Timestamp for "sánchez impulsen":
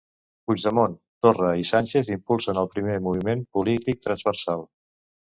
1.71-2.59